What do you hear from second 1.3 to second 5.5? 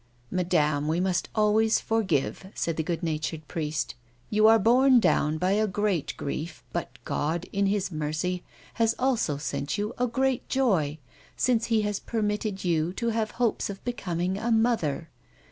always forgive," said the good natured priest." You are borne down